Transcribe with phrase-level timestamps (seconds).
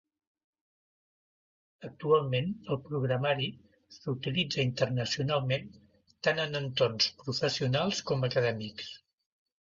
[1.87, 3.49] Actualment el programari
[3.97, 5.67] s'utilitza internacionalment
[6.29, 8.89] tant en entorns professionals com acadèmics.